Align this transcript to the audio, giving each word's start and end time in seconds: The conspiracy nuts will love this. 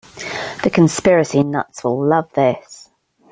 The 0.63 0.71
conspiracy 0.73 1.43
nuts 1.43 1.83
will 1.83 2.03
love 2.03 2.33
this. 2.33 2.89